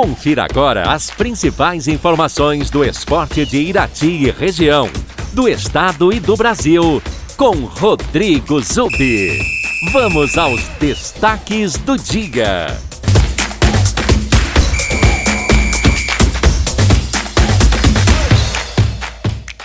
Confira 0.00 0.46
agora 0.50 0.90
as 0.90 1.10
principais 1.10 1.86
informações 1.86 2.70
do 2.70 2.82
esporte 2.82 3.44
de 3.44 3.58
Irati 3.58 4.06
e 4.06 4.30
região, 4.30 4.88
do 5.34 5.46
estado 5.46 6.10
e 6.10 6.18
do 6.18 6.34
Brasil, 6.38 7.02
com 7.36 7.50
Rodrigo 7.66 8.62
Zubi. 8.62 9.38
Vamos 9.92 10.38
aos 10.38 10.66
destaques 10.80 11.76
do 11.76 11.98
dia. 11.98 12.68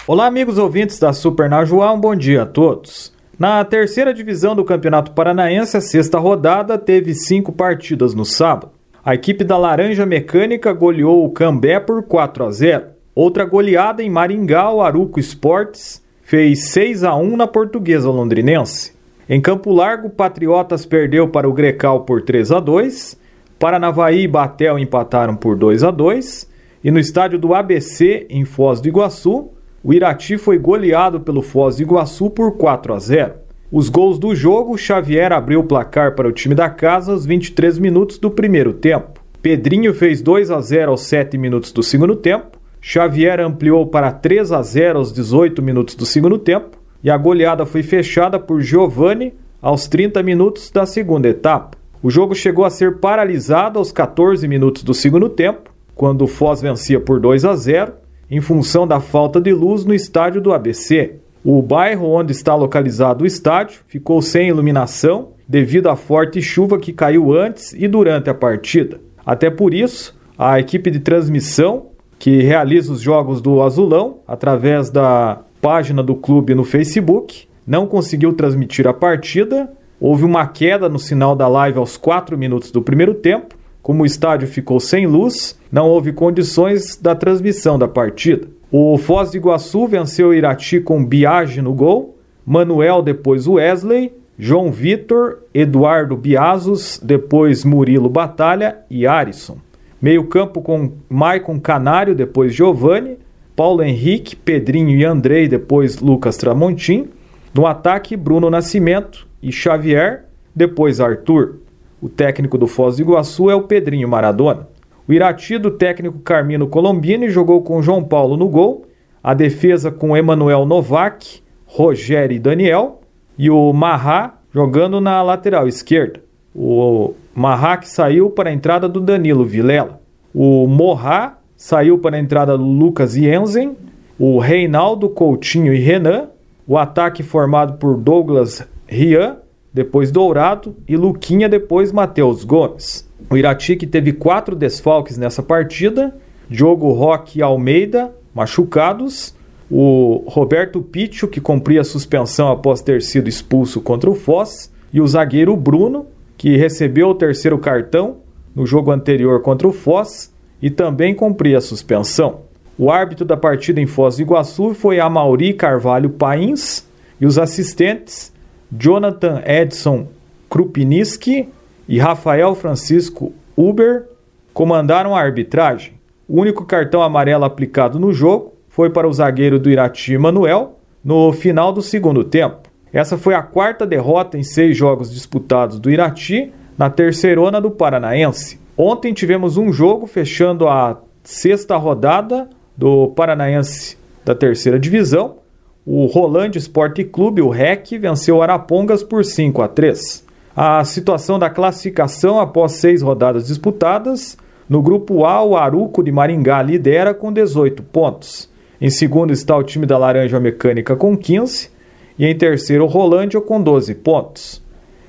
Olá, 0.05 0.25
amigos 0.25 0.57
ouvintes 0.57 0.99
da 0.99 1.13
Super 1.13 1.49
Najuá, 1.49 1.93
um 1.93 1.99
bom 2.01 2.13
dia 2.13 2.43
a 2.43 2.45
todos. 2.45 3.13
Na 3.39 3.63
terceira 3.63 4.13
divisão 4.13 4.53
do 4.53 4.65
Campeonato 4.65 5.11
Paranaense, 5.11 5.77
a 5.77 5.81
sexta 5.81 6.19
rodada 6.19 6.77
teve 6.77 7.13
cinco 7.13 7.53
partidas 7.53 8.13
no 8.13 8.25
sábado. 8.25 8.74
A 9.05 9.13
equipe 9.13 9.43
da 9.43 9.55
Laranja 9.55 10.03
Mecânica 10.03 10.73
goleou 10.73 11.23
o 11.23 11.29
Cambé 11.29 11.79
por 11.79 12.01
4 12.01 12.43
a 12.43 12.49
0. 12.49 12.85
Outra 13.13 13.45
goleada 13.45 14.01
em 14.01 14.09
Maringá, 14.09 14.71
o 14.71 14.81
Aruco 14.81 15.19
Esportes 15.19 16.03
fez 16.23 16.69
6 16.69 17.03
a 17.03 17.15
1 17.15 17.37
na 17.37 17.45
Portuguesa 17.45 18.09
Londrinense. 18.09 18.93
Em 19.29 19.39
Campo 19.39 19.71
Largo, 19.71 20.09
Patriotas 20.09 20.87
perdeu 20.87 21.27
para 21.27 21.47
o 21.47 21.53
Grecal 21.53 21.99
por 21.99 22.23
3 22.23 22.51
a 22.51 22.59
2. 22.59 23.15
Paranavaí 23.59 24.23
e 24.23 24.27
Batel 24.27 24.79
empataram 24.79 25.35
por 25.35 25.55
2 25.55 25.83
a 25.83 25.91
2. 25.91 26.49
E 26.83 26.89
no 26.89 26.97
estádio 26.97 27.37
do 27.37 27.53
ABC, 27.53 28.25
em 28.27 28.43
Foz 28.43 28.81
do 28.81 28.87
Iguaçu, 28.87 29.51
o 29.83 29.93
Irati 29.93 30.35
foi 30.35 30.57
goleado 30.57 31.19
pelo 31.19 31.43
Foz 31.43 31.75
do 31.75 31.83
Iguaçu 31.83 32.31
por 32.31 32.57
4 32.57 32.95
a 32.95 32.97
0. 32.97 33.44
Os 33.71 33.89
gols 33.89 34.19
do 34.19 34.35
jogo, 34.35 34.77
Xavier 34.77 35.33
abriu 35.33 35.61
o 35.61 35.63
placar 35.63 36.13
para 36.13 36.27
o 36.27 36.31
time 36.31 36.53
da 36.53 36.69
casa 36.69 37.11
aos 37.11 37.25
23 37.25 37.79
minutos 37.79 38.19
do 38.19 38.29
primeiro 38.29 38.73
tempo. 38.73 39.19
Pedrinho 39.41 39.91
fez 39.91 40.21
2 40.21 40.51
a 40.51 40.61
0 40.61 40.91
aos 40.91 41.01
7 41.01 41.35
minutos 41.35 41.71
do 41.71 41.81
segundo 41.81 42.15
tempo. 42.15 42.59
Xavier 42.79 43.39
ampliou 43.39 43.87
para 43.87 44.11
3 44.11 44.51
a 44.51 44.61
0 44.61 44.99
aos 44.99 45.11
18 45.11 45.63
minutos 45.63 45.95
do 45.95 46.05
segundo 46.05 46.37
tempo. 46.37 46.77
E 47.03 47.09
a 47.09 47.17
goleada 47.17 47.65
foi 47.65 47.81
fechada 47.81 48.39
por 48.39 48.61
Giovani 48.61 49.33
aos 49.59 49.87
30 49.87 50.21
minutos 50.21 50.69
da 50.69 50.85
segunda 50.85 51.27
etapa. 51.27 51.75
O 52.03 52.11
jogo 52.11 52.35
chegou 52.35 52.65
a 52.65 52.69
ser 52.69 52.97
paralisado 52.97 53.79
aos 53.79 53.91
14 53.91 54.47
minutos 54.47 54.83
do 54.83 54.93
segundo 54.93 55.27
tempo, 55.27 55.71
quando 55.95 56.21
o 56.21 56.27
Foz 56.27 56.61
vencia 56.61 56.99
por 56.99 57.19
2 57.19 57.45
a 57.45 57.55
0, 57.55 57.93
em 58.29 58.39
função 58.41 58.85
da 58.85 58.99
falta 58.99 59.41
de 59.41 59.51
luz 59.51 59.85
no 59.85 59.93
estádio 59.93 60.39
do 60.39 60.53
ABC. 60.53 61.15
O 61.47 61.61
bairro 61.61 62.09
onde 62.09 62.31
está 62.31 62.55
localizado 62.55 63.23
o 63.23 63.27
estádio 63.27 63.81
ficou 63.85 64.19
sem 64.19 64.49
iluminação 64.49 65.33
devido 65.47 65.89
à 65.89 65.95
forte 65.95 66.41
chuva 66.41 66.79
que 66.79 66.91
caiu 66.91 67.31
antes 67.37 67.71
e 67.73 67.87
durante 67.87 68.31
a 68.31 68.33
partida. 68.33 68.99
Até 69.23 69.51
por 69.51 69.71
isso, 69.71 70.19
a 70.35 70.59
equipe 70.59 70.89
de 70.89 70.99
transmissão 70.99 71.91
que 72.17 72.41
realiza 72.41 72.91
os 72.91 72.99
jogos 72.99 73.41
do 73.41 73.61
Azulão 73.61 74.21
através 74.27 74.89
da 74.89 75.41
página 75.61 76.01
do 76.01 76.15
clube 76.15 76.55
no 76.55 76.63
Facebook 76.63 77.47
não 77.67 77.85
conseguiu 77.85 78.33
transmitir 78.33 78.87
a 78.87 78.93
partida. 78.93 79.71
Houve 79.99 80.23
uma 80.23 80.47
queda 80.47 80.89
no 80.89 80.97
sinal 80.97 81.35
da 81.35 81.47
live 81.47 81.77
aos 81.77 81.95
4 81.95 82.35
minutos 82.35 82.71
do 82.71 82.81
primeiro 82.81 83.13
tempo. 83.13 83.55
Como 83.83 84.01
o 84.01 84.05
estádio 84.07 84.47
ficou 84.47 84.79
sem 84.79 85.05
luz, 85.05 85.59
não 85.71 85.87
houve 85.87 86.11
condições 86.11 86.97
da 86.97 87.13
transmissão 87.13 87.77
da 87.77 87.87
partida. 87.87 88.47
O 88.71 88.97
Foz 88.97 89.31
do 89.31 89.37
Iguaçu 89.37 89.87
venceu 89.87 90.29
o 90.29 90.33
Irati 90.33 90.79
com 90.79 91.05
Biage 91.05 91.61
no 91.61 91.73
gol, 91.73 92.17
Manuel 92.45 93.01
depois 93.01 93.47
Wesley, 93.47 94.11
João 94.37 94.71
Vitor, 94.71 95.39
Eduardo 95.53 96.17
Biazos, 96.17 96.99
depois 97.01 97.63
Murilo 97.63 98.09
Batalha 98.09 98.79
e 98.89 99.07
Arisson. 99.07 99.57
Meio 100.01 100.25
campo 100.25 100.61
com 100.61 100.91
Maicon 101.07 101.59
Canário, 101.59 102.13
depois 102.13 102.53
Giovanni, 102.53 103.17
Paulo 103.55 103.81
Henrique, 103.81 104.35
Pedrinho 104.35 104.89
e 104.89 105.05
Andrei, 105.05 105.47
depois 105.47 105.99
Lucas 105.99 106.35
Tramontim. 106.35 107.07
No 107.53 107.65
ataque, 107.65 108.17
Bruno 108.17 108.49
Nascimento 108.49 109.25
e 109.41 109.51
Xavier, 109.51 110.25
depois 110.53 110.99
Arthur. 110.99 111.59
O 112.01 112.09
técnico 112.09 112.57
do 112.57 112.67
Foz 112.67 112.97
do 112.97 113.03
Iguaçu 113.03 113.49
é 113.49 113.55
o 113.55 113.63
Pedrinho 113.63 114.09
Maradona. 114.09 114.67
O 115.07 115.13
Irati 115.13 115.59
do 115.59 115.69
técnico 115.69 116.19
Carmino 116.19 116.67
Colombini 116.67 117.29
jogou 117.29 117.61
com 117.61 117.81
João 117.81 118.03
Paulo 118.03 118.35
no 118.35 118.47
gol, 118.47 118.85
a 119.23 119.33
defesa 119.35 119.91
com 119.91 120.17
Emanuel 120.17 120.65
Novak, 120.65 121.43
Rogério 121.65 122.35
e 122.35 122.39
Daniel, 122.39 123.01
e 123.37 123.49
o 123.49 123.71
Marra 123.71 124.39
jogando 124.51 124.99
na 124.99 125.21
lateral 125.21 125.67
esquerda. 125.67 126.21
O 126.55 127.13
Marra 127.35 127.77
que 127.77 127.87
saiu 127.87 128.31
para 128.31 128.49
a 128.49 128.53
entrada 128.53 128.89
do 128.89 128.99
Danilo 128.99 129.45
Vilela. 129.45 130.01
O 130.33 130.65
Morra 130.67 131.37
saiu 131.55 131.99
para 131.99 132.15
a 132.15 132.19
entrada 132.19 132.57
do 132.57 132.63
Lucas 132.63 133.13
Jensen, 133.13 133.75
o 134.17 134.39
Reinaldo 134.39 135.09
Coutinho 135.09 135.73
e 135.73 135.79
Renan, 135.79 136.29
o 136.67 136.77
ataque 136.77 137.21
formado 137.21 137.77
por 137.77 137.95
Douglas 137.97 138.67
Rian, 138.87 139.37
depois 139.71 140.09
Dourado 140.09 140.75
e 140.87 140.95
Luquinha, 140.97 141.47
depois 141.47 141.91
Matheus 141.91 142.43
Gomes. 142.43 143.04
O 143.29 143.37
Irati 143.37 143.75
que 143.75 143.87
teve 143.87 144.13
quatro 144.13 144.55
desfalques 144.55 145.17
nessa 145.17 145.41
partida: 145.41 146.15
Diogo 146.49 146.91
Roque 146.91 147.39
e 147.39 147.41
Almeida, 147.41 148.13
machucados. 148.33 149.33
O 149.69 150.23
Roberto 150.27 150.79
Picho, 150.79 151.27
que 151.27 151.41
cumpria 151.41 151.83
suspensão 151.83 152.51
após 152.51 152.81
ter 152.81 153.01
sido 153.01 153.27
expulso 153.27 153.81
contra 153.81 154.09
o 154.09 154.13
Foz. 154.13 154.71
E 154.93 155.01
o 155.01 155.07
zagueiro 155.07 155.55
Bruno, 155.57 156.05
que 156.37 156.55
recebeu 156.55 157.09
o 157.09 157.15
terceiro 157.15 157.57
cartão 157.57 158.17
no 158.55 158.65
jogo 158.65 158.91
anterior 158.91 159.41
contra 159.41 159.67
o 159.67 159.73
Foz 159.73 160.31
e 160.61 160.69
também 160.69 161.13
cumpria 161.13 161.59
suspensão. 161.59 162.41
O 162.77 162.91
árbitro 162.91 163.25
da 163.25 163.35
partida 163.35 163.81
em 163.81 163.87
Foz 163.87 164.17
do 164.17 164.21
Iguaçu 164.21 164.73
foi 164.73 164.99
Amauri 164.99 165.53
Carvalho 165.53 166.09
Pains 166.09 166.87
e 167.19 167.25
os 167.25 167.37
assistentes 167.37 168.31
Jonathan 168.71 169.41
Edson 169.45 170.07
Krupiniski 170.49 171.49
e 171.87 171.99
Rafael 171.99 172.55
Francisco 172.55 173.33
Uber 173.55 174.07
comandaram 174.53 175.15
a 175.15 175.21
arbitragem. 175.21 175.93
O 176.27 176.41
único 176.41 176.65
cartão 176.65 177.01
amarelo 177.01 177.45
aplicado 177.45 177.99
no 177.99 178.11
jogo 178.11 178.53
foi 178.69 178.89
para 178.89 179.07
o 179.07 179.13
zagueiro 179.13 179.59
do 179.59 179.69
Irati 179.69 180.17
Manuel 180.17 180.79
no 181.03 181.31
final 181.31 181.71
do 181.71 181.81
segundo 181.81 182.23
tempo. 182.23 182.69
Essa 182.91 183.17
foi 183.17 183.35
a 183.35 183.43
quarta 183.43 183.85
derrota 183.85 184.37
em 184.37 184.43
seis 184.43 184.75
jogos 184.75 185.11
disputados 185.11 185.79
do 185.79 185.91
Irati 185.91 186.51
na 186.77 186.89
terceirona 186.89 187.61
do 187.61 187.69
Paranaense. 187.69 188.59
Ontem 188.77 189.13
tivemos 189.13 189.57
um 189.57 189.71
jogo 189.71 190.07
fechando 190.07 190.67
a 190.67 190.97
sexta 191.23 191.77
rodada 191.77 192.49
do 192.75 193.09
Paranaense 193.09 193.97
da 194.23 194.33
terceira 194.33 194.79
divisão. 194.79 195.37
O 195.85 196.07
Rolândia 196.07 196.57
Esporte 196.57 197.03
Clube, 197.03 197.41
o 197.41 197.49
REC, 197.49 197.97
venceu 197.99 198.41
Arapongas 198.41 199.03
por 199.03 199.23
5 199.23 199.61
a 199.61 199.67
3 199.67 200.24
a 200.55 200.85
situação 200.85 201.37
da 201.37 201.49
classificação 201.49 202.39
após 202.39 202.73
seis 202.73 203.01
rodadas 203.01 203.47
disputadas. 203.47 204.37
No 204.69 204.81
grupo 204.81 205.25
A, 205.25 205.43
o 205.43 205.57
Aruco 205.57 206.01
de 206.01 206.11
Maringá 206.11 206.61
lidera 206.61 207.13
com 207.13 207.31
18 207.31 207.83
pontos. 207.83 208.49
Em 208.79 208.89
segundo 208.89 209.33
está 209.33 209.55
o 209.57 209.63
time 209.63 209.85
da 209.85 209.97
Laranja 209.97 210.39
Mecânica 210.39 210.95
com 210.95 211.17
15 211.17 211.69
e 212.17 212.25
em 212.25 212.35
terceiro 212.37 212.85
o 212.85 212.87
Rolândia 212.87 213.41
com 213.41 213.61
12 213.61 213.95
pontos. 213.95 214.63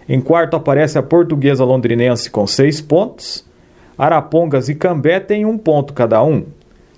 Em 0.09 0.21
quarto 0.21 0.57
aparece 0.57 0.99
a 0.99 1.03
Portuguesa 1.03 1.65
Londrinense 1.65 2.29
com 2.29 2.47
6 2.47 2.81
pontos. 2.81 3.47
Arapongas 3.97 4.69
e 4.69 4.75
Cambé 4.75 5.21
têm 5.21 5.47
um 5.47 5.57
ponto 5.57 5.95
cada 5.95 6.23
um. 6.25 6.45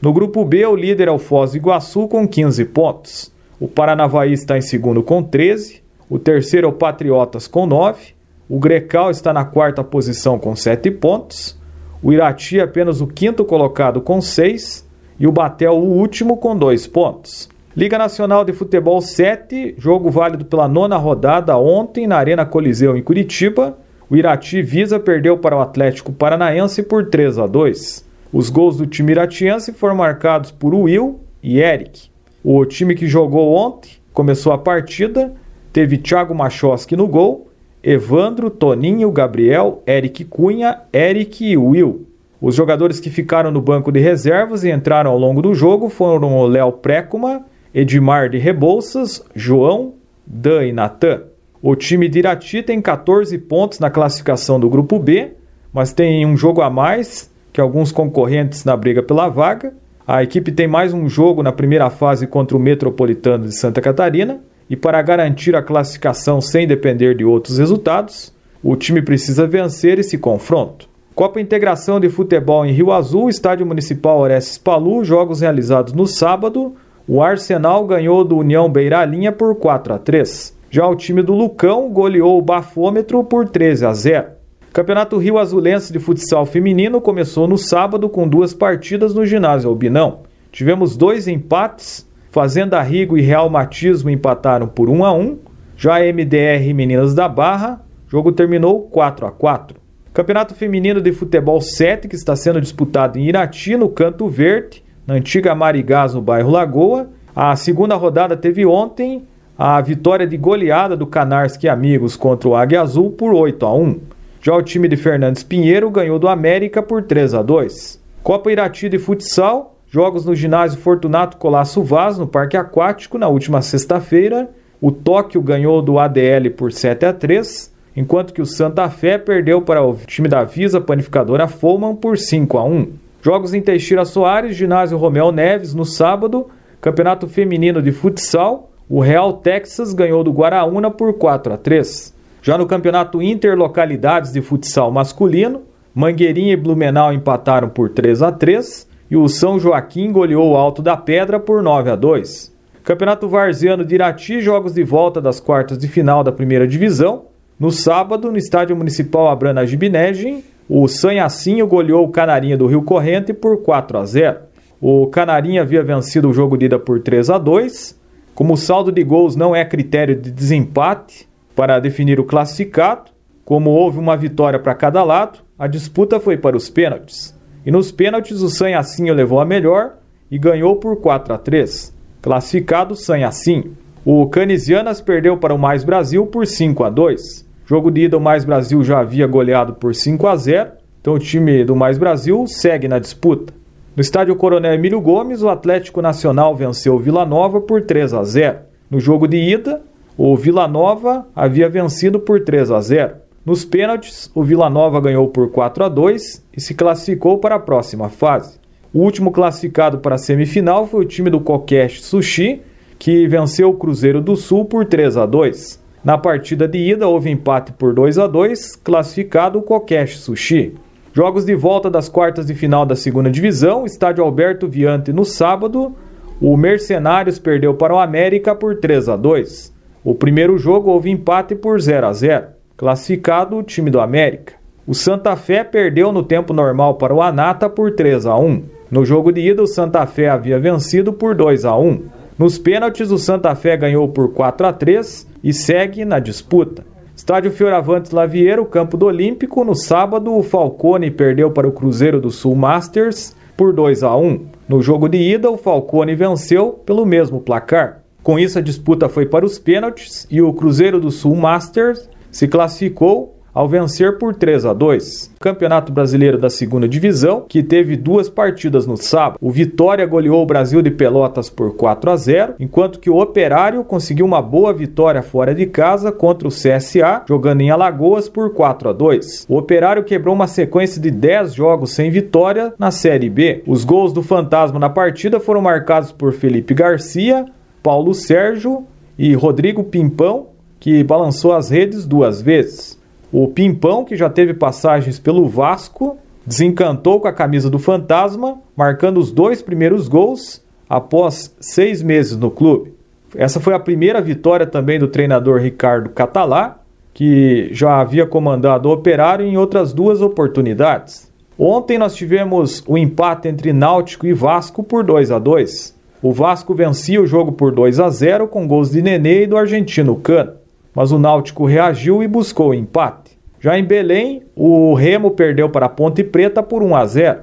No 0.00 0.12
grupo 0.12 0.44
B, 0.44 0.64
o 0.64 0.74
líder 0.74 1.08
é 1.08 1.10
o 1.10 1.18
Foz 1.18 1.52
do 1.52 1.58
Iguaçu 1.58 2.08
com 2.08 2.26
15 2.26 2.64
pontos. 2.66 3.32
O 3.60 3.68
Paranavaí 3.68 4.32
está 4.32 4.56
em 4.56 4.62
segundo 4.62 5.02
com 5.02 5.22
13. 5.22 5.82
O 6.08 6.18
terceiro 6.18 6.66
é 6.66 6.70
o 6.70 6.72
Patriotas 6.72 7.46
com 7.46 7.66
9 7.66 8.17
o 8.48 8.58
Grecal 8.58 9.10
está 9.10 9.30
na 9.30 9.44
quarta 9.44 9.84
posição 9.84 10.38
com 10.38 10.56
7 10.56 10.90
pontos. 10.92 11.58
O 12.02 12.12
Irati 12.12 12.58
apenas 12.58 13.02
o 13.02 13.06
quinto 13.06 13.44
colocado 13.44 14.00
com 14.00 14.22
6. 14.22 14.88
E 15.20 15.26
o 15.26 15.32
Batel 15.32 15.74
o 15.74 15.98
último 15.98 16.38
com 16.38 16.56
2 16.56 16.86
pontos. 16.86 17.48
Liga 17.76 17.98
Nacional 17.98 18.44
de 18.44 18.52
Futebol 18.52 19.00
7, 19.00 19.74
jogo 19.76 20.10
válido 20.10 20.44
pela 20.44 20.66
nona 20.66 20.96
rodada 20.96 21.56
ontem 21.58 22.06
na 22.06 22.16
Arena 22.16 22.46
Coliseu 22.46 22.96
em 22.96 23.02
Curitiba. 23.02 23.76
O 24.08 24.16
Irati 24.16 24.62
Visa 24.62 24.98
perdeu 24.98 25.36
para 25.36 25.56
o 25.56 25.60
Atlético 25.60 26.10
Paranaense 26.10 26.82
por 26.82 27.10
3 27.10 27.38
a 27.38 27.46
2. 27.46 28.08
Os 28.32 28.48
gols 28.48 28.76
do 28.76 28.86
time 28.86 29.12
iratiense 29.12 29.72
foram 29.72 29.96
marcados 29.96 30.50
por 30.50 30.74
Will 30.74 31.20
e 31.42 31.60
Eric. 31.60 32.08
O 32.42 32.64
time 32.64 32.94
que 32.94 33.06
jogou 33.06 33.54
ontem 33.54 33.92
começou 34.12 34.52
a 34.52 34.58
partida, 34.58 35.34
teve 35.72 35.98
Thiago 35.98 36.34
Machoski 36.34 36.96
no 36.96 37.06
gol 37.06 37.47
Evandro, 37.82 38.50
Toninho, 38.50 39.10
Gabriel, 39.12 39.82
Eric 39.86 40.24
Cunha, 40.24 40.80
Eric 40.92 41.44
e 41.44 41.56
Will. 41.56 42.06
Os 42.40 42.54
jogadores 42.54 43.00
que 43.00 43.10
ficaram 43.10 43.50
no 43.50 43.60
banco 43.60 43.92
de 43.92 44.00
reservas 44.00 44.64
e 44.64 44.70
entraram 44.70 45.10
ao 45.10 45.18
longo 45.18 45.42
do 45.42 45.54
jogo 45.54 45.88
foram 45.88 46.36
o 46.36 46.46
Léo 46.46 46.72
Précuma, 46.72 47.44
Edmar 47.74 48.28
de 48.28 48.38
Rebouças, 48.38 49.24
João, 49.34 49.94
Dan 50.26 50.66
e 50.66 50.72
Natan. 50.72 51.22
O 51.62 51.74
time 51.74 52.08
de 52.08 52.20
Irati 52.20 52.62
tem 52.62 52.80
14 52.80 53.36
pontos 53.38 53.78
na 53.78 53.90
classificação 53.90 54.58
do 54.58 54.68
grupo 54.68 54.98
B, 54.98 55.32
mas 55.72 55.92
tem 55.92 56.24
um 56.24 56.36
jogo 56.36 56.62
a 56.62 56.70
mais 56.70 57.30
que 57.52 57.60
alguns 57.60 57.90
concorrentes 57.90 58.64
na 58.64 58.76
briga 58.76 59.02
pela 59.02 59.28
vaga. 59.28 59.72
A 60.06 60.22
equipe 60.22 60.52
tem 60.52 60.68
mais 60.68 60.94
um 60.94 61.08
jogo 61.08 61.42
na 61.42 61.52
primeira 61.52 61.90
fase 61.90 62.26
contra 62.26 62.56
o 62.56 62.60
Metropolitano 62.60 63.46
de 63.46 63.56
Santa 63.56 63.80
Catarina 63.80 64.40
e 64.68 64.76
para 64.76 65.00
garantir 65.02 65.56
a 65.56 65.62
classificação 65.62 66.40
sem 66.40 66.66
depender 66.66 67.14
de 67.14 67.24
outros 67.24 67.58
resultados, 67.58 68.32
o 68.62 68.76
time 68.76 69.00
precisa 69.00 69.46
vencer 69.46 69.98
esse 69.98 70.18
confronto. 70.18 70.88
Copa 71.14 71.40
Integração 71.40 71.98
de 71.98 72.08
Futebol 72.08 72.64
em 72.64 72.72
Rio 72.72 72.92
Azul, 72.92 73.28
Estádio 73.28 73.66
Municipal 73.66 74.18
Orestes 74.18 74.58
Palu, 74.58 75.04
jogos 75.04 75.40
realizados 75.40 75.92
no 75.92 76.06
sábado. 76.06 76.74
O 77.08 77.22
Arsenal 77.22 77.84
ganhou 77.86 78.22
do 78.22 78.36
União 78.36 78.70
Beiralinha 78.70 79.32
por 79.32 79.56
4 79.56 79.94
a 79.94 79.98
3. 79.98 80.56
Já 80.70 80.86
o 80.86 80.94
time 80.94 81.22
do 81.22 81.34
Lucão 81.34 81.88
goleou 81.90 82.38
o 82.38 82.42
Bafômetro 82.42 83.24
por 83.24 83.48
13 83.48 83.86
a 83.86 83.92
0. 83.92 84.26
Campeonato 84.72 85.16
Rio 85.16 85.38
Azulense 85.38 85.92
de 85.92 85.98
Futsal 85.98 86.46
Feminino 86.46 87.00
começou 87.00 87.48
no 87.48 87.58
sábado 87.58 88.08
com 88.08 88.28
duas 88.28 88.54
partidas 88.54 89.14
no 89.14 89.26
ginásio 89.26 89.70
Albinão. 89.70 90.20
Tivemos 90.52 90.96
dois 90.96 91.26
empates, 91.26 92.06
Fazenda 92.30 92.80
Rigo 92.82 93.16
e 93.16 93.22
Real 93.22 93.48
Matismo 93.48 94.10
empataram 94.10 94.68
por 94.68 94.88
1 94.88 95.04
a 95.04 95.12
1. 95.12 95.38
Já 95.76 96.00
MDR 96.00 96.74
Meninas 96.74 97.14
da 97.14 97.28
Barra, 97.28 97.80
jogo 98.08 98.32
terminou 98.32 98.82
4 98.82 99.26
a 99.26 99.30
4. 99.30 99.76
Campeonato 100.12 100.54
Feminino 100.54 101.00
de 101.00 101.12
Futebol 101.12 101.60
7, 101.60 102.08
que 102.08 102.16
está 102.16 102.34
sendo 102.34 102.60
disputado 102.60 103.18
em 103.18 103.28
Irati, 103.28 103.76
no 103.76 103.88
Canto 103.88 104.28
Verde, 104.28 104.82
na 105.06 105.14
antiga 105.14 105.54
Marigás, 105.54 106.14
no 106.14 106.20
bairro 106.20 106.50
Lagoa. 106.50 107.08
A 107.34 107.54
segunda 107.54 107.94
rodada 107.94 108.36
teve 108.36 108.66
ontem 108.66 109.22
a 109.56 109.80
vitória 109.80 110.26
de 110.26 110.36
goleada 110.36 110.96
do 110.96 111.06
Canarski 111.06 111.68
Amigos 111.68 112.16
contra 112.16 112.48
o 112.48 112.56
Águia 112.56 112.82
Azul 112.82 113.12
por 113.12 113.32
8 113.32 113.64
a 113.64 113.72
1. 113.72 114.00
Já 114.42 114.54
o 114.54 114.62
time 114.62 114.88
de 114.88 114.96
Fernandes 114.96 115.42
Pinheiro 115.42 115.90
ganhou 115.90 116.18
do 116.18 116.28
América 116.28 116.82
por 116.82 117.02
3 117.04 117.34
a 117.34 117.42
2. 117.42 118.02
Copa 118.22 118.50
Irati 118.52 118.88
de 118.88 118.98
Futsal, 118.98 119.77
jogos 119.90 120.24
no 120.24 120.34
ginásio 120.34 120.80
Fortunato 120.80 121.36
Colasso 121.36 121.82
Vaz, 121.82 122.18
no 122.18 122.26
Parque 122.26 122.56
Aquático, 122.56 123.18
na 123.18 123.28
última 123.28 123.62
sexta-feira. 123.62 124.50
O 124.80 124.92
Tóquio 124.92 125.42
ganhou 125.42 125.82
do 125.82 125.98
ADL 125.98 126.50
por 126.56 126.72
7 126.72 127.06
a 127.06 127.12
3 127.12 127.76
enquanto 127.98 128.32
que 128.32 128.40
o 128.40 128.46
Santa 128.46 128.88
Fé 128.88 129.18
perdeu 129.18 129.60
para 129.60 129.82
o 129.82 129.96
time 130.06 130.28
da 130.28 130.44
Visa 130.44 130.80
Panificadora 130.80 131.48
Foman 131.48 131.96
por 131.96 132.16
5 132.16 132.56
a 132.56 132.62
1. 132.62 132.92
Jogos 133.20 133.52
em 133.52 133.60
Teixeira 133.60 134.04
Soares, 134.04 134.54
ginásio 134.54 134.96
Romeu 134.96 135.32
Neves 135.32 135.74
no 135.74 135.84
sábado, 135.84 136.46
Campeonato 136.80 137.26
Feminino 137.26 137.82
de 137.82 137.90
Futsal, 137.90 138.70
o 138.88 139.00
Real 139.00 139.32
Texas 139.32 139.92
ganhou 139.92 140.22
do 140.22 140.30
Guaraúna 140.30 140.92
por 140.92 141.12
4 141.14 141.54
a 141.54 141.56
3. 141.56 142.14
Já 142.40 142.56
no 142.56 142.66
Campeonato 142.66 143.20
Interlocalidades 143.20 144.32
de 144.32 144.40
Futsal 144.40 144.92
masculino, 144.92 145.62
Mangueirinha 145.92 146.52
e 146.52 146.56
Blumenau 146.56 147.12
empataram 147.12 147.68
por 147.68 147.88
3 147.88 148.22
a 148.22 148.30
3 148.30 148.87
e 149.10 149.16
o 149.16 149.28
São 149.28 149.58
Joaquim 149.58 150.12
goleou 150.12 150.52
o 150.52 150.56
Alto 150.56 150.82
da 150.82 150.96
Pedra 150.96 151.40
por 151.40 151.62
9 151.62 151.90
a 151.90 151.96
2. 151.96 152.54
Campeonato 152.84 153.28
Varziano 153.28 153.84
de 153.84 153.94
Irati, 153.94 154.40
jogos 154.40 154.72
de 154.72 154.82
volta 154.82 155.20
das 155.20 155.40
quartas 155.40 155.78
de 155.78 155.88
final 155.88 156.24
da 156.24 156.32
primeira 156.32 156.66
divisão. 156.66 157.24
No 157.58 157.70
sábado, 157.70 158.30
no 158.30 158.38
estádio 158.38 158.76
municipal 158.76 159.28
Abrana 159.28 159.66
Gibinegem, 159.66 160.44
o 160.68 160.86
Sanhacinho 160.86 161.66
goleou 161.66 162.04
o 162.04 162.10
Canarinha 162.10 162.56
do 162.56 162.66
Rio 162.66 162.82
Corrente 162.82 163.32
por 163.32 163.62
4 163.62 163.98
a 163.98 164.04
0. 164.04 164.38
O 164.80 165.06
Canarinha 165.06 165.62
havia 165.62 165.82
vencido 165.82 166.28
o 166.28 166.32
jogo 166.32 166.56
de 166.56 166.66
ida 166.66 166.78
por 166.78 167.00
3 167.00 167.30
a 167.30 167.38
2. 167.38 167.98
Como 168.34 168.54
o 168.54 168.56
saldo 168.56 168.92
de 168.92 169.02
gols 169.02 169.34
não 169.34 169.56
é 169.56 169.64
critério 169.64 170.14
de 170.14 170.30
desempate 170.30 171.28
para 171.56 171.80
definir 171.80 172.20
o 172.20 172.24
classificado, 172.24 173.10
como 173.44 173.70
houve 173.70 173.98
uma 173.98 174.16
vitória 174.16 174.58
para 174.58 174.74
cada 174.74 175.02
lado, 175.02 175.40
a 175.58 175.66
disputa 175.66 176.20
foi 176.20 176.36
para 176.36 176.56
os 176.56 176.70
pênaltis. 176.70 177.37
E 177.64 177.70
nos 177.70 177.92
pênaltis 177.92 178.40
o 178.40 178.48
Sanhacinho 178.48 179.14
levou 179.14 179.40
a 179.40 179.44
melhor 179.44 179.98
e 180.30 180.38
ganhou 180.38 180.76
por 180.76 180.96
4 180.96 181.34
a 181.34 181.38
3. 181.38 181.94
Classificado 182.22 182.94
Sanhacinho. 182.94 183.76
O 184.04 184.26
Canisianas 184.26 185.00
perdeu 185.00 185.36
para 185.36 185.54
o 185.54 185.58
Mais 185.58 185.84
Brasil 185.84 186.26
por 186.26 186.46
5 186.46 186.84
a 186.84 186.90
2. 186.90 187.46
Jogo 187.66 187.90
de 187.90 188.04
ida, 188.04 188.16
o 188.16 188.20
Mais 188.20 188.44
Brasil 188.44 188.82
já 188.82 189.00
havia 189.00 189.26
goleado 189.26 189.74
por 189.74 189.94
5 189.94 190.26
a 190.26 190.36
0, 190.36 190.70
então 191.00 191.14
o 191.14 191.18
time 191.18 191.64
do 191.64 191.76
Mais 191.76 191.98
Brasil 191.98 192.46
segue 192.46 192.88
na 192.88 192.98
disputa. 192.98 193.52
No 193.94 194.00
estádio 194.00 194.36
Coronel 194.36 194.72
Emílio 194.72 195.00
Gomes, 195.00 195.42
o 195.42 195.48
Atlético 195.48 196.00
Nacional 196.00 196.56
venceu 196.56 196.94
o 196.94 196.98
Vila 196.98 197.26
Nova 197.26 197.60
por 197.60 197.82
3 197.82 198.14
a 198.14 198.22
0. 198.22 198.58
No 198.90 198.98
jogo 198.98 199.28
de 199.28 199.36
ida, 199.36 199.82
o 200.16 200.34
Vila 200.36 200.66
Nova 200.66 201.26
havia 201.34 201.68
vencido 201.68 202.18
por 202.18 202.40
3 202.40 202.70
a 202.70 202.80
0. 202.80 203.14
Nos 203.48 203.64
pênaltis, 203.64 204.30
o 204.34 204.42
Vila 204.42 204.68
Nova 204.68 205.00
ganhou 205.00 205.26
por 205.28 205.50
4 205.50 205.84
a 205.84 205.88
2 205.88 206.44
e 206.54 206.60
se 206.60 206.74
classificou 206.74 207.38
para 207.38 207.54
a 207.54 207.58
próxima 207.58 208.10
fase. 208.10 208.60
O 208.92 208.98
último 208.98 209.32
classificado 209.32 210.00
para 210.00 210.16
a 210.16 210.18
semifinal 210.18 210.86
foi 210.86 211.02
o 211.02 211.08
time 211.08 211.30
do 211.30 211.40
Kokesh 211.40 212.02
Sushi, 212.02 212.60
que 212.98 213.26
venceu 213.26 213.70
o 213.70 213.74
Cruzeiro 213.74 214.20
do 214.20 214.36
Sul 214.36 214.66
por 214.66 214.84
3 214.84 215.16
a 215.16 215.24
2. 215.24 215.82
Na 216.04 216.18
partida 216.18 216.68
de 216.68 216.76
ida 216.76 217.08
houve 217.08 217.30
empate 217.30 217.72
por 217.72 217.94
2 217.94 218.18
a 218.18 218.26
2, 218.26 218.76
classificado 218.76 219.60
o 219.60 219.62
Kokesh 219.62 220.18
Sushi. 220.18 220.74
Jogos 221.14 221.46
de 221.46 221.54
volta 221.54 221.88
das 221.88 222.06
quartas 222.06 222.44
de 222.44 222.54
final 222.54 222.84
da 222.84 222.94
segunda 222.94 223.30
divisão, 223.30 223.86
estádio 223.86 224.22
Alberto 224.22 224.68
Viante 224.68 225.10
no 225.10 225.24
sábado, 225.24 225.96
o 226.38 226.54
Mercenários 226.54 227.38
perdeu 227.38 227.72
para 227.72 227.94
o 227.94 227.98
América 227.98 228.54
por 228.54 228.76
3 228.76 229.08
a 229.08 229.16
2. 229.16 229.74
O 230.04 230.14
primeiro 230.14 230.58
jogo 230.58 230.90
houve 230.90 231.08
empate 231.08 231.54
por 231.54 231.80
0 231.80 232.08
a 232.08 232.12
0, 232.12 232.57
classificado 232.78 233.56
o 233.56 233.62
time 233.62 233.90
do 233.90 234.00
América. 234.00 234.54
O 234.86 234.94
Santa 234.94 235.34
Fé 235.36 235.64
perdeu 235.64 236.12
no 236.12 236.22
tempo 236.22 236.54
normal 236.54 236.94
para 236.94 237.12
o 237.12 237.20
Anata 237.20 237.68
por 237.68 237.90
3 237.90 238.24
a 238.24 238.38
1. 238.38 238.62
No 238.88 239.04
jogo 239.04 239.32
de 239.32 239.40
ida, 239.40 239.60
o 239.60 239.66
Santa 239.66 240.06
Fé 240.06 240.30
havia 240.30 240.60
vencido 240.60 241.12
por 241.12 241.34
2 241.34 241.64
a 241.64 241.76
1. 241.76 242.04
Nos 242.38 242.56
pênaltis, 242.56 243.10
o 243.10 243.18
Santa 243.18 243.52
Fé 243.56 243.76
ganhou 243.76 244.08
por 244.08 244.32
4 244.32 244.66
a 244.68 244.72
3 244.72 245.26
e 245.42 245.52
segue 245.52 246.04
na 246.04 246.20
disputa. 246.20 246.86
Estádio 247.16 247.50
Fioravantes 247.50 248.12
Lavieiro, 248.12 248.64
campo 248.64 248.96
do 248.96 249.06
Olímpico, 249.06 249.64
no 249.64 249.74
sábado 249.74 250.32
o 250.32 250.42
Falcone 250.44 251.10
perdeu 251.10 251.50
para 251.50 251.66
o 251.66 251.72
Cruzeiro 251.72 252.20
do 252.20 252.30
Sul 252.30 252.54
Masters 252.54 253.34
por 253.56 253.72
2 253.72 254.04
a 254.04 254.16
1. 254.16 254.46
No 254.68 254.80
jogo 254.80 255.08
de 255.08 255.18
ida, 255.18 255.50
o 255.50 255.58
Falcone 255.58 256.14
venceu 256.14 256.74
pelo 256.86 257.04
mesmo 257.04 257.40
placar. 257.40 258.02
Com 258.22 258.38
isso, 258.38 258.56
a 258.56 258.62
disputa 258.62 259.08
foi 259.08 259.26
para 259.26 259.44
os 259.44 259.58
pênaltis 259.58 260.28
e 260.30 260.40
o 260.40 260.52
Cruzeiro 260.52 261.00
do 261.00 261.10
Sul 261.10 261.34
Masters 261.34 262.08
se 262.38 262.46
classificou 262.46 263.34
ao 263.52 263.68
vencer 263.68 264.16
por 264.16 264.32
3 264.32 264.64
a 264.64 264.72
2. 264.72 265.34
Campeonato 265.40 265.92
Brasileiro 265.92 266.38
da 266.38 266.48
Segunda 266.48 266.86
Divisão, 266.86 267.44
que 267.48 267.64
teve 267.64 267.96
duas 267.96 268.28
partidas 268.28 268.86
no 268.86 268.96
sábado. 268.96 269.38
O 269.40 269.50
Vitória 269.50 270.06
goleou 270.06 270.40
o 270.40 270.46
Brasil 270.46 270.80
de 270.80 270.92
Pelotas 270.92 271.50
por 271.50 271.74
4 271.74 272.10
a 272.12 272.16
0, 272.16 272.54
enquanto 272.60 273.00
que 273.00 273.10
o 273.10 273.20
Operário 273.20 273.82
conseguiu 273.82 274.24
uma 274.24 274.40
boa 274.40 274.72
vitória 274.72 275.20
fora 275.20 275.52
de 275.52 275.66
casa 275.66 276.12
contra 276.12 276.46
o 276.46 276.52
CSA, 276.52 277.24
jogando 277.28 277.62
em 277.62 277.70
Alagoas 277.70 278.28
por 278.28 278.54
4 278.54 278.90
a 278.90 278.92
2. 278.92 279.46
O 279.48 279.56
Operário 279.56 280.04
quebrou 280.04 280.32
uma 280.32 280.46
sequência 280.46 281.02
de 281.02 281.10
10 281.10 281.54
jogos 281.54 281.90
sem 281.90 282.08
vitória 282.08 282.72
na 282.78 282.92
Série 282.92 283.28
B. 283.28 283.64
Os 283.66 283.82
gols 283.82 284.12
do 284.12 284.22
Fantasma 284.22 284.78
na 284.78 284.88
partida 284.88 285.40
foram 285.40 285.60
marcados 285.60 286.12
por 286.12 286.32
Felipe 286.32 286.72
Garcia, 286.72 287.46
Paulo 287.82 288.14
Sérgio 288.14 288.84
e 289.18 289.34
Rodrigo 289.34 289.82
Pimpão, 289.82 290.46
que 290.80 291.02
balançou 291.02 291.52
as 291.52 291.70
redes 291.70 292.06
duas 292.06 292.40
vezes. 292.40 292.98
O 293.32 293.48
Pimpão, 293.48 294.04
que 294.04 294.16
já 294.16 294.30
teve 294.30 294.54
passagens 294.54 295.18
pelo 295.18 295.46
Vasco, 295.48 296.16
desencantou 296.46 297.20
com 297.20 297.28
a 297.28 297.32
camisa 297.32 297.68
do 297.68 297.78
Fantasma, 297.78 298.58
marcando 298.74 299.18
os 299.18 299.30
dois 299.30 299.60
primeiros 299.60 300.08
gols 300.08 300.62
após 300.88 301.54
seis 301.60 302.02
meses 302.02 302.36
no 302.36 302.50
clube. 302.50 302.94
Essa 303.34 303.60
foi 303.60 303.74
a 303.74 303.78
primeira 303.78 304.22
vitória 304.22 304.66
também 304.66 304.98
do 304.98 305.08
treinador 305.08 305.60
Ricardo 305.60 306.08
Catalá, 306.08 306.78
que 307.12 307.68
já 307.72 308.00
havia 308.00 308.26
comandado 308.26 308.88
o 308.88 308.92
Operário 308.92 309.44
em 309.44 309.58
outras 309.58 309.92
duas 309.92 310.22
oportunidades. 310.22 311.30
Ontem 311.58 311.98
nós 311.98 312.14
tivemos 312.14 312.82
o 312.86 312.96
empate 312.96 313.48
entre 313.48 313.72
Náutico 313.72 314.26
e 314.26 314.32
Vasco 314.32 314.82
por 314.82 315.04
2 315.04 315.32
a 315.32 315.38
2. 315.38 315.98
O 316.22 316.32
Vasco 316.32 316.74
vencia 316.74 317.20
o 317.20 317.26
jogo 317.26 317.52
por 317.52 317.72
2 317.72 318.00
a 318.00 318.08
0 318.08 318.48
com 318.48 318.66
gols 318.66 318.92
de 318.92 319.02
Nenê 319.02 319.42
e 319.42 319.46
do 319.46 319.56
argentino 319.56 320.16
Cano 320.16 320.52
mas 320.94 321.12
o 321.12 321.18
Náutico 321.18 321.64
reagiu 321.64 322.22
e 322.22 322.28
buscou 322.28 322.70
o 322.70 322.74
empate. 322.74 323.38
Já 323.60 323.78
em 323.78 323.84
Belém, 323.84 324.42
o 324.54 324.94
Remo 324.94 325.32
perdeu 325.32 325.68
para 325.68 325.86
a 325.86 325.88
Ponte 325.88 326.22
Preta 326.22 326.62
por 326.62 326.82
1 326.82 326.94
a 326.94 327.06
0. 327.06 327.38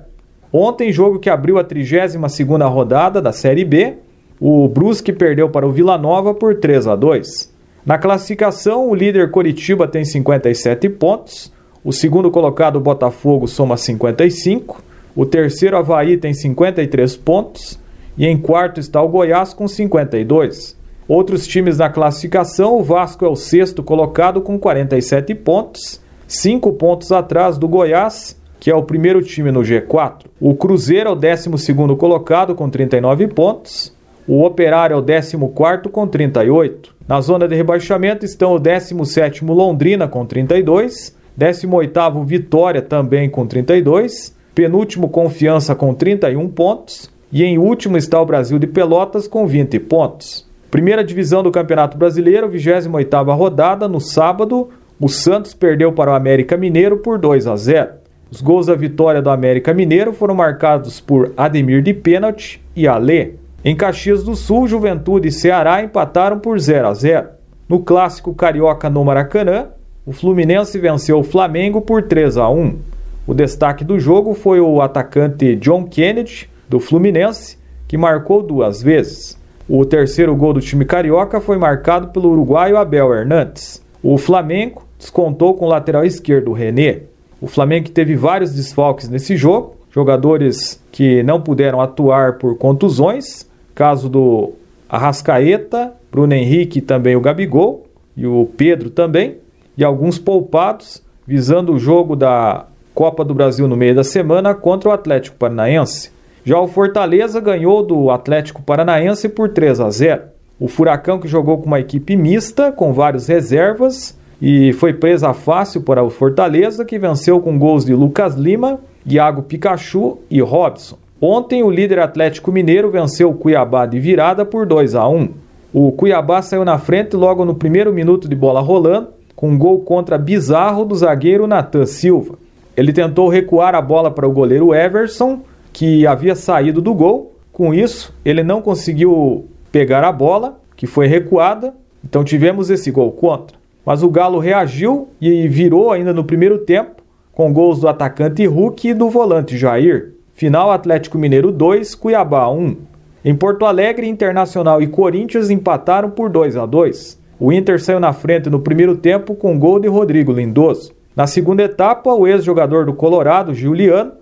Ontem, 0.52 0.92
jogo 0.92 1.20
que 1.20 1.30
abriu 1.30 1.58
a 1.58 1.64
32ª 1.64 2.70
rodada 2.70 3.22
da 3.22 3.34
Série 3.34 3.66
B, 3.66 3.96
o 4.40 4.68
Brusque 4.68 5.12
perdeu 5.12 5.50
para 5.50 5.68
o 5.68 5.72
Vila 5.72 5.98
Nova 5.98 6.34
por 6.34 6.56
3 6.56 6.88
a 6.88 6.96
2. 6.96 7.54
Na 7.86 7.98
classificação, 7.98 8.90
o 8.90 8.96
líder 8.96 9.32
Coritiba 9.32 9.88
tem 9.88 10.04
57 10.04 10.90
pontos, 10.90 11.54
o 11.84 11.92
segundo 11.92 12.32
colocado 12.32 12.80
Botafogo 12.80 13.48
soma 13.48 13.78
55, 13.78 14.82
o 15.16 15.26
terceiro 15.26 15.78
Havaí 15.78 16.18
tem 16.18 16.34
53 16.34 17.16
pontos 17.18 17.80
e 18.18 18.26
em 18.26 18.38
quarto 18.38 18.80
está 18.80 19.02
o 19.02 19.08
Goiás 19.08 19.54
com 19.54 19.68
52. 19.68 20.76
Outros 21.08 21.46
times 21.46 21.78
na 21.78 21.90
classificação, 21.90 22.78
o 22.78 22.84
Vasco 22.84 23.24
é 23.24 23.30
o 23.30 23.36
sexto 23.36 23.84
colocado 23.84 24.42
com 24.42 24.58
47 24.58 25.36
pontos, 25.36 26.02
5 26.28 26.74
pontos 26.74 27.12
atrás 27.12 27.60
do 27.60 27.68
Goiás, 27.68 28.40
que 28.60 28.72
é 28.72 28.76
o 28.76 28.82
primeiro 28.82 29.22
time 29.22 29.52
no 29.52 29.60
G4. 29.60 30.26
O 30.42 30.56
Cruzeiro 30.56 31.10
é 31.10 31.12
o 31.12 31.16
12 31.16 31.50
colocado 31.98 32.56
com 32.56 32.68
39 32.68 33.28
pontos. 33.28 33.96
O 34.28 34.44
Operário 34.44 34.96
é 34.96 34.98
o 34.98 35.04
14 35.04 35.90
com 35.92 36.08
38. 36.08 36.96
Na 37.08 37.22
zona 37.22 37.48
de 37.48 37.56
rebaixamento 37.56 38.26
estão 38.26 38.54
o 38.54 38.60
17 38.60 39.46
Londrina 39.46 40.08
com 40.08 40.26
32, 40.26 41.16
18 41.38 42.24
Vitória 42.26 42.82
também 42.82 43.30
com 43.30 43.46
32, 43.46 44.36
penúltimo 44.56 45.10
Confiança 45.10 45.76
com 45.76 45.94
31 45.94 46.48
pontos 46.50 47.12
e 47.32 47.44
em 47.44 47.60
último 47.60 47.98
está 47.98 48.20
o 48.20 48.26
Brasil 48.26 48.58
de 48.58 48.66
Pelotas 48.66 49.28
com 49.28 49.46
20 49.46 49.80
pontos. 49.82 50.50
Primeira 50.76 51.06
divisão 51.06 51.42
do 51.42 51.54
Campeonato 51.54 51.98
Brasileiro, 51.98 52.50
28ª 52.50 53.34
rodada, 53.34 53.88
no 53.88 54.02
sábado, 54.02 54.72
o 55.00 55.08
Santos 55.08 55.54
perdeu 55.54 55.94
para 55.94 56.12
o 56.12 56.14
América 56.14 56.58
Mineiro 56.58 56.98
por 56.98 57.18
2 57.18 57.48
a 57.48 57.56
0. 57.56 57.92
Os 58.30 58.42
gols 58.42 58.66
da 58.66 58.76
vitória 58.76 59.22
do 59.22 59.30
América 59.30 59.74
Mineiro 59.74 60.12
foram 60.12 60.36
marcados 60.36 61.00
por 61.00 61.32
Ademir 61.38 61.82
de 61.82 61.94
pênalti 61.94 62.62
e 62.76 62.90
Alê. 62.90 63.36
Em 63.64 63.74
Caxias 63.74 64.22
do 64.26 64.36
Sul, 64.36 64.68
Juventude 64.68 65.30
e 65.30 65.32
Ceará 65.32 65.82
empataram 65.82 66.40
por 66.40 66.60
0 66.60 66.90
a 66.90 66.94
0. 66.94 67.28
No 67.70 67.80
clássico 67.80 68.34
carioca 68.34 68.90
no 68.90 69.06
Maracanã, 69.06 69.70
o 70.06 70.12
Fluminense 70.12 70.78
venceu 70.78 71.20
o 71.20 71.24
Flamengo 71.24 71.80
por 71.80 72.04
3 72.04 72.36
a 72.36 72.50
1. 72.50 72.78
O 73.26 73.34
destaque 73.34 73.86
do 73.86 73.98
jogo 73.98 74.34
foi 74.34 74.60
o 74.60 74.82
atacante 74.82 75.56
John 75.56 75.86
Kennedy, 75.86 76.50
do 76.68 76.82
Fluminense, 76.82 77.58
que 77.88 77.98
marcou 77.98 78.44
duas 78.44 78.84
vezes. 78.84 79.45
O 79.68 79.84
terceiro 79.84 80.36
gol 80.36 80.54
do 80.54 80.62
time 80.62 80.86
carioca 80.86 81.42
foi 81.42 81.58
marcado 81.58 82.10
pelo 82.10 82.30
uruguaio 82.30 82.78
Abel 82.78 83.14
Hernandes. 83.14 83.84
O 84.04 84.18
Flamengo 84.18 84.84
descontou 85.00 85.56
com 85.56 85.66
o 85.66 85.70
lateral 85.70 86.06
esquerdo 86.06 86.54
René. 86.54 87.02
O 87.42 87.48
Flamengo 87.48 87.90
teve 87.90 88.16
vários 88.16 88.54
desfalques 88.54 89.10
nesse 89.10 89.36
jogo, 89.36 89.76
jogadores 89.92 90.82
que 90.92 91.24
não 91.24 91.42
puderam 91.42 91.82
atuar 91.82 92.38
por 92.38 92.58
contusões, 92.58 93.48
Caso 93.76 94.08
do 94.08 94.54
Arrascaeta, 94.88 95.92
Bruno 96.10 96.34
Henrique 96.34 96.80
e 96.80 96.82
também 96.82 97.14
o 97.14 97.20
Gabigol, 97.20 97.86
e 98.16 98.26
o 98.26 98.50
Pedro 98.56 98.90
também, 98.90 99.36
e 99.78 99.84
alguns 99.84 100.18
poupados, 100.18 101.04
visando 101.28 101.74
o 101.74 101.80
jogo 101.80 102.16
da 102.16 102.68
Copa 102.94 103.26
do 103.26 103.34
Brasil 103.34 103.68
no 103.68 103.76
meio 103.76 103.94
da 103.94 104.04
semana 104.06 104.54
contra 104.54 104.90
o 104.90 104.94
Atlético 104.94 105.36
Paranaense. 105.36 106.15
Já 106.46 106.60
o 106.60 106.68
Fortaleza 106.68 107.42
ganhou 107.42 107.82
do 107.82 108.12
Atlético 108.12 108.62
Paranaense 108.62 109.28
por 109.28 109.50
3 109.50 109.80
a 109.80 109.90
0. 109.90 110.22
O 110.60 110.68
Furacão 110.68 111.18
que 111.18 111.28
jogou 111.28 111.58
com 111.58 111.66
uma 111.66 111.80
equipe 111.80 112.16
mista, 112.16 112.72
com 112.72 112.94
vários 112.94 113.28
reservas, 113.28 114.16
e 114.40 114.72
foi 114.74 114.94
presa 114.94 115.34
fácil 115.34 115.82
para 115.82 116.04
o 116.04 116.12
Fortaleza, 116.12 116.86
que 116.86 117.00
venceu 117.00 117.40
com 117.40 117.58
gols 117.58 117.84
de 117.84 117.96
Lucas 117.96 118.36
Lima, 118.36 118.80
Iago 119.08 119.42
Pikachu 119.42 120.20
e 120.30 120.40
Robson. 120.40 120.98
Ontem, 121.20 121.64
o 121.64 121.72
líder 121.72 121.98
Atlético 121.98 122.52
Mineiro 122.52 122.92
venceu 122.92 123.32
o 123.32 123.34
Cuiabá 123.34 123.88
de 123.88 124.00
virada 124.00 124.46
por 124.46 124.68
2 124.68 124.94
a 124.94 125.08
1. 125.08 125.30
O 125.74 125.92
Cuiabá 125.94 126.44
saiu 126.44 126.64
na 126.64 126.78
frente 126.78 127.16
logo 127.16 127.44
no 127.44 127.56
primeiro 127.56 127.92
minuto 127.92 128.30
de 128.30 128.36
bola 128.36 128.62
rolando, 128.62 129.08
com 129.36 129.50
um 129.50 129.58
gol 129.58 129.80
contra 129.80 130.16
bizarro 130.16 130.86
do 130.86 130.94
zagueiro 130.94 131.48
Natan 131.48 131.88
Silva. 131.88 132.36
Ele 132.78 132.94
tentou 132.94 133.30
recuar 133.30 133.74
a 133.74 133.82
bola 133.82 134.12
para 134.12 134.28
o 134.28 134.32
goleiro 134.32 134.76
Everson, 134.76 135.42
que 135.76 136.08
havia 136.08 136.36
saído 136.36 136.82
do 136.82 136.94
gol. 136.94 137.36
Com 137.52 137.74
isso, 137.74 138.16
ele 138.24 138.44
não 138.44 138.62
conseguiu 138.62 139.46
pegar 139.74 140.06
a 140.06 140.12
bola, 140.12 140.58
que 140.74 140.88
foi 140.88 141.06
recuada, 141.06 141.74
então 142.02 142.24
tivemos 142.24 142.70
esse 142.70 142.90
gol 142.90 143.12
contra. 143.12 143.58
Mas 143.86 144.02
o 144.02 144.10
Galo 144.10 144.40
reagiu 144.40 145.10
e 145.20 145.50
virou 145.50 145.92
ainda 145.92 146.14
no 146.14 146.24
primeiro 146.24 146.60
tempo, 146.60 147.04
com 147.34 147.52
gols 147.52 147.82
do 147.82 147.90
atacante 147.90 148.46
Hulk 148.46 148.88
e 148.88 148.94
do 148.94 149.10
volante 149.10 149.58
Jair. 149.58 150.14
Final 150.34 150.72
Atlético 150.72 151.18
Mineiro 151.18 151.52
2, 151.52 151.94
Cuiabá 151.94 152.50
1. 152.50 152.78
Em 153.26 153.36
Porto 153.36 153.66
Alegre, 153.66 154.08
Internacional 154.08 154.82
e 154.82 154.88
Corinthians 154.88 155.50
empataram 155.50 156.10
por 156.10 156.30
2 156.30 156.56
a 156.56 156.66
2. 156.66 157.20
O 157.38 157.52
Inter 157.52 157.82
saiu 157.82 158.00
na 158.00 158.14
frente 158.14 158.50
no 158.50 158.62
primeiro 158.62 158.96
tempo 158.96 159.36
com 159.36 159.60
gol 159.60 159.78
de 159.78 159.90
Rodrigo 159.90 160.32
Lindoso. 160.32 160.94
Na 161.14 161.28
segunda 161.28 161.64
etapa, 161.64 162.14
o 162.14 162.26
ex-jogador 162.26 162.86
do 162.86 162.94
Colorado, 162.94 163.54
Juliano, 163.54 164.14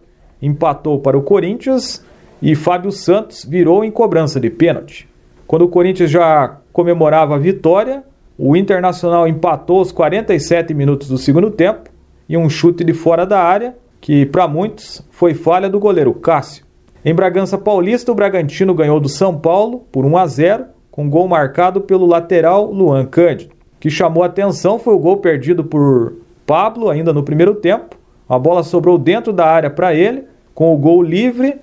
empatou 0.43 0.99
para 0.99 1.17
o 1.17 1.23
Corinthians 1.23 2.05
e 2.41 2.53
Fábio 2.53 2.91
Santos 2.91 3.45
virou 3.45 3.85
em 3.85 3.89
cobrança 3.89 4.39
de 4.39 4.49
pênalti. 4.49 5.07
Quando 5.47 5.63
o 5.63 5.69
Corinthians 5.69 6.11
já 6.11 6.57
comemorava 6.73 7.35
a 7.35 7.39
vitória, 7.39 8.03
o 8.37 8.55
Internacional 8.55 9.27
empatou 9.27 9.79
aos 9.79 9.91
47 9.91 10.73
minutos 10.73 11.07
do 11.07 11.17
segundo 11.17 11.49
tempo 11.49 11.89
e 12.27 12.35
um 12.35 12.49
chute 12.49 12.83
de 12.83 12.93
fora 12.93 13.25
da 13.25 13.39
área 13.39 13.75
que 14.01 14.25
para 14.25 14.49
muitos 14.49 15.01
foi 15.11 15.33
falha 15.33 15.69
do 15.69 15.79
goleiro 15.79 16.13
Cássio. 16.13 16.65
Em 17.05 17.13
Bragança 17.13 17.57
Paulista, 17.57 18.11
o 18.11 18.15
Bragantino 18.15 18.73
ganhou 18.73 18.99
do 18.99 19.07
São 19.07 19.37
Paulo 19.37 19.85
por 19.91 20.05
1 20.05 20.17
a 20.17 20.27
0, 20.27 20.65
com 20.91 21.09
gol 21.09 21.25
marcado 21.25 21.79
pelo 21.79 22.05
lateral 22.05 22.69
Luan 22.69 23.05
Cândido. 23.05 23.53
O 23.77 23.79
que 23.79 23.89
chamou 23.89 24.23
atenção 24.23 24.77
foi 24.77 24.93
o 24.93 24.99
gol 24.99 25.17
perdido 25.17 25.63
por 25.63 26.17
Pablo 26.45 26.89
ainda 26.89 27.13
no 27.13 27.23
primeiro 27.23 27.55
tempo. 27.55 27.97
A 28.27 28.37
bola 28.37 28.63
sobrou 28.63 28.97
dentro 28.97 29.31
da 29.31 29.45
área 29.45 29.69
para 29.69 29.93
ele, 29.93 30.25
com 30.53 30.73
o 30.73 30.77
gol 30.77 31.01
livre, 31.01 31.55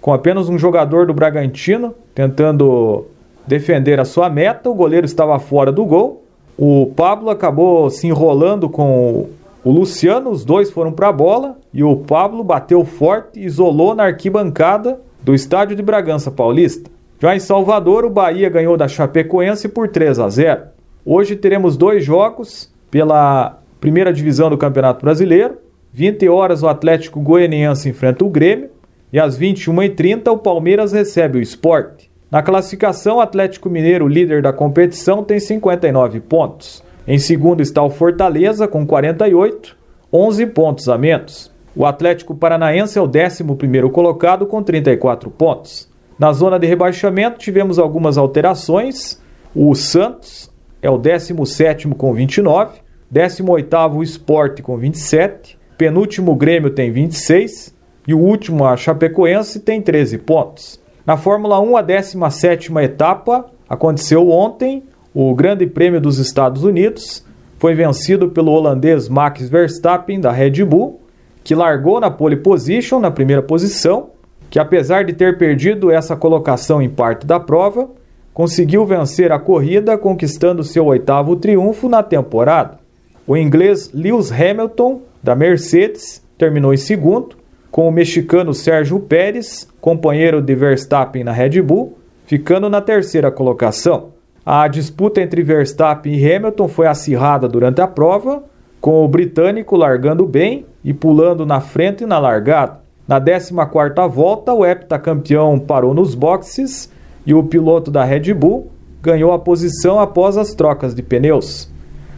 com 0.00 0.12
apenas 0.12 0.48
um 0.48 0.58
jogador 0.58 1.06
do 1.06 1.14
Bragantino 1.14 1.94
tentando 2.14 3.06
defender 3.46 4.00
a 4.00 4.04
sua 4.04 4.28
meta. 4.28 4.68
O 4.68 4.74
goleiro 4.74 5.06
estava 5.06 5.38
fora 5.38 5.72
do 5.72 5.84
gol. 5.84 6.24
O 6.56 6.92
Pablo 6.96 7.30
acabou 7.30 7.88
se 7.88 8.06
enrolando 8.06 8.68
com 8.68 9.28
o 9.64 9.70
Luciano, 9.70 10.30
os 10.30 10.44
dois 10.44 10.70
foram 10.70 10.92
para 10.92 11.08
a 11.08 11.12
bola 11.12 11.56
e 11.74 11.82
o 11.82 11.96
Pablo 11.96 12.42
bateu 12.42 12.84
forte 12.84 13.38
e 13.38 13.44
isolou 13.44 13.94
na 13.94 14.04
arquibancada 14.04 15.00
do 15.22 15.34
estádio 15.34 15.76
de 15.76 15.82
Bragança 15.82 16.30
Paulista. 16.30 16.90
Já 17.20 17.34
em 17.34 17.40
Salvador, 17.40 18.04
o 18.04 18.10
Bahia 18.10 18.48
ganhou 18.48 18.76
da 18.76 18.88
Chapecoense 18.88 19.68
por 19.68 19.88
3 19.88 20.20
a 20.20 20.28
0. 20.28 20.62
Hoje 21.04 21.36
teremos 21.36 21.76
dois 21.76 22.04
jogos 22.04 22.72
pela 22.90 23.58
primeira 23.80 24.12
divisão 24.12 24.48
do 24.48 24.56
Campeonato 24.56 25.04
Brasileiro. 25.04 25.58
20 25.92 26.28
horas 26.28 26.62
o 26.62 26.68
Atlético 26.68 27.20
Goianiense 27.20 27.88
enfrenta 27.88 28.24
o 28.24 28.28
Grêmio 28.28 28.70
e 29.12 29.18
às 29.18 29.38
21h30 29.38 30.28
o 30.28 30.38
Palmeiras 30.38 30.92
recebe 30.92 31.38
o 31.38 31.42
Esporte. 31.42 32.10
Na 32.30 32.42
classificação, 32.42 33.16
o 33.16 33.20
Atlético 33.20 33.70
Mineiro, 33.70 34.06
líder 34.06 34.42
da 34.42 34.52
competição, 34.52 35.24
tem 35.24 35.40
59 35.40 36.20
pontos. 36.20 36.84
Em 37.06 37.18
segundo 37.18 37.62
está 37.62 37.82
o 37.82 37.88
Fortaleza 37.88 38.68
com 38.68 38.86
48, 38.86 39.74
11 40.12 40.46
pontos 40.48 40.88
a 40.90 40.98
menos. 40.98 41.50
O 41.74 41.86
Atlético 41.86 42.34
Paranaense 42.34 42.98
é 42.98 43.02
o 43.02 43.06
11 43.06 43.88
colocado 43.90 44.46
com 44.46 44.62
34 44.62 45.30
pontos. 45.30 45.88
Na 46.18 46.32
zona 46.32 46.58
de 46.58 46.66
rebaixamento 46.66 47.38
tivemos 47.38 47.78
algumas 47.78 48.18
alterações. 48.18 49.22
O 49.54 49.74
Santos 49.74 50.50
é 50.82 50.90
o 50.90 50.98
17 50.98 51.88
com 51.88 52.12
29, 52.12 52.80
18 53.10 53.76
o 53.94 54.02
Sport 54.02 54.60
com 54.60 54.76
27, 54.76 55.57
penúltimo 55.78 56.34
Grêmio 56.34 56.70
tem 56.70 56.90
26 56.90 57.72
e 58.06 58.12
o 58.12 58.18
último, 58.18 58.66
a 58.66 58.76
Chapecoense, 58.76 59.60
tem 59.60 59.80
13 59.80 60.18
pontos. 60.18 60.80
Na 61.06 61.16
Fórmula 61.16 61.60
1, 61.60 61.76
a 61.76 61.82
17 61.82 62.72
etapa 62.78 63.46
aconteceu 63.68 64.28
ontem 64.28 64.82
o 65.14 65.34
Grande 65.34 65.66
Prêmio 65.66 66.00
dos 66.00 66.18
Estados 66.18 66.64
Unidos 66.64 67.24
foi 67.58 67.74
vencido 67.74 68.28
pelo 68.28 68.52
holandês 68.52 69.08
Max 69.08 69.48
Verstappen 69.48 70.20
da 70.20 70.30
Red 70.30 70.64
Bull, 70.64 71.00
que 71.42 71.54
largou 71.54 72.00
na 72.00 72.10
pole 72.10 72.36
position 72.36 73.00
na 73.00 73.10
primeira 73.10 73.42
posição, 73.42 74.10
que 74.50 74.58
apesar 74.58 75.04
de 75.04 75.12
ter 75.12 75.38
perdido 75.38 75.90
essa 75.90 76.16
colocação 76.16 76.80
em 76.80 76.88
parte 76.88 77.26
da 77.26 77.40
prova, 77.40 77.88
conseguiu 78.32 78.84
vencer 78.84 79.32
a 79.32 79.38
corrida 79.38 79.98
conquistando 79.98 80.62
seu 80.62 80.86
oitavo 80.86 81.36
triunfo 81.36 81.88
na 81.88 82.02
temporada. 82.02 82.78
O 83.26 83.36
inglês 83.36 83.90
Lewis 83.92 84.30
Hamilton 84.30 85.02
da 85.22 85.34
Mercedes 85.34 86.22
terminou 86.36 86.72
em 86.72 86.76
segundo, 86.76 87.36
com 87.70 87.88
o 87.88 87.92
mexicano 87.92 88.54
Sérgio 88.54 89.00
Pérez, 89.00 89.68
companheiro 89.80 90.40
de 90.40 90.54
Verstappen 90.54 91.24
na 91.24 91.32
Red 91.32 91.60
Bull, 91.62 91.98
ficando 92.24 92.68
na 92.68 92.80
terceira 92.80 93.30
colocação. 93.30 94.10
A 94.44 94.66
disputa 94.66 95.20
entre 95.20 95.42
Verstappen 95.42 96.14
e 96.14 96.32
Hamilton 96.32 96.68
foi 96.68 96.86
acirrada 96.86 97.46
durante 97.46 97.80
a 97.80 97.86
prova, 97.86 98.42
com 98.80 99.04
o 99.04 99.08
britânico 99.08 99.76
largando 99.76 100.24
bem 100.24 100.64
e 100.84 100.94
pulando 100.94 101.44
na 101.44 101.60
frente 101.60 102.04
e 102.04 102.06
na 102.06 102.18
largada. 102.18 102.80
Na 103.06 103.20
14ª 103.20 104.08
volta, 104.08 104.52
o 104.52 104.64
heptacampeão 104.64 105.58
parou 105.58 105.94
nos 105.94 106.14
boxes 106.14 106.90
e 107.26 107.34
o 107.34 107.42
piloto 107.42 107.90
da 107.90 108.04
Red 108.04 108.32
Bull 108.34 108.70
ganhou 109.02 109.32
a 109.32 109.38
posição 109.38 109.98
após 109.98 110.36
as 110.36 110.54
trocas 110.54 110.94
de 110.94 111.02
pneus. 111.02 111.70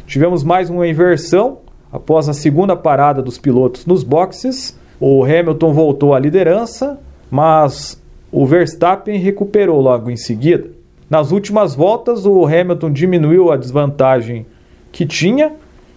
Tivemos 0.07 0.43
mais 0.43 0.69
uma 0.69 0.89
inversão 0.89 1.59
após 1.93 2.29
a 2.29 2.33
segunda 2.33 2.77
parada 2.77 3.23
dos 3.23 3.39
pilotos 3.39 3.87
nos 3.87 4.03
boxes. 4.03 4.79
O 5.01 5.25
Hamilton 5.25 5.73
voltou 5.73 6.15
à 6.15 6.19
liderança, 6.19 6.99
mas 7.31 8.01
o 8.31 8.47
Verstappen 8.47 9.19
recuperou 9.19 9.81
logo 9.81 10.11
em 10.11 10.17
seguida. 10.17 10.69
Nas 11.09 11.33
últimas 11.33 11.75
voltas, 11.75 12.25
o 12.25 12.47
Hamilton 12.47 12.93
diminuiu 12.93 13.51
a 13.51 13.57
desvantagem 13.57 14.47
que 14.93 15.05
tinha, 15.05 15.53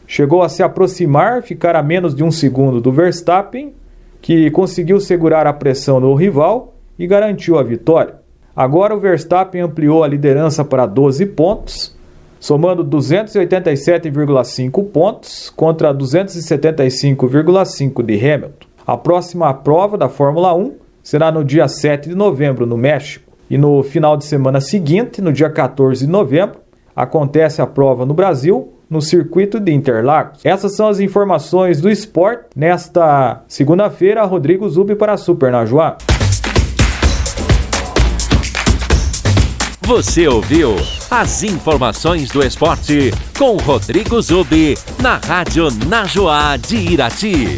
chegou 0.07 0.41
a 0.41 0.49
se 0.49 0.63
aproximar, 0.63 1.43
ficar 1.43 1.75
a 1.75 1.83
menos 1.83 2.15
de 2.15 2.23
um 2.23 2.31
segundo 2.31 2.81
do 2.81 2.91
Verstappen, 2.91 3.73
que 4.21 4.49
conseguiu 4.51 4.99
segurar 4.99 5.45
a 5.45 5.53
pressão 5.53 5.99
no 5.99 6.15
rival 6.15 6.73
e 6.97 7.05
garantiu 7.05 7.59
a 7.59 7.63
vitória. 7.63 8.15
Agora 8.55 8.95
o 8.95 8.99
Verstappen 8.99 9.61
ampliou 9.61 10.03
a 10.03 10.07
liderança 10.07 10.63
para 10.63 10.85
12 10.85 11.25
pontos, 11.27 11.95
somando 12.43 12.83
287,5 12.83 14.91
pontos 14.91 15.49
contra 15.55 15.93
275,5 15.93 18.03
de 18.03 18.15
Hamilton. 18.15 18.67
A 18.85 18.97
próxima 18.97 19.53
prova 19.53 19.97
da 19.97 20.09
Fórmula 20.09 20.53
1 20.53 20.73
será 21.01 21.31
no 21.31 21.41
dia 21.41 21.69
7 21.69 22.09
de 22.09 22.15
novembro, 22.15 22.65
no 22.65 22.75
México. 22.75 23.31
E 23.49 23.57
no 23.57 23.81
final 23.81 24.17
de 24.17 24.25
semana 24.25 24.59
seguinte, 24.59 25.21
no 25.21 25.31
dia 25.31 25.49
14 25.49 26.05
de 26.05 26.11
novembro, 26.11 26.59
acontece 26.93 27.61
a 27.61 27.67
prova 27.67 28.05
no 28.05 28.13
Brasil, 28.13 28.73
no 28.89 29.01
circuito 29.01 29.57
de 29.57 29.71
Interlagos. 29.71 30.41
Essas 30.43 30.75
são 30.75 30.89
as 30.89 30.99
informações 30.99 31.79
do 31.79 31.89
esporte 31.89 32.47
nesta 32.53 33.41
segunda-feira. 33.47 34.21
Rodrigo 34.25 34.67
Zubi 34.67 34.95
para 34.95 35.13
a 35.13 35.17
Super 35.17 35.49
Najuá. 35.49 35.95
Você 39.85 40.29
ouviu 40.29 40.75
as 41.11 41.43
informações 41.43 42.31
do 42.31 42.41
esporte 42.41 43.11
com 43.37 43.57
Rodrigo 43.57 44.21
Zubi 44.21 44.77
na 45.01 45.17
Rádio 45.17 45.67
Najoá 45.87 46.55
de 46.55 46.77
Irati. 46.77 47.55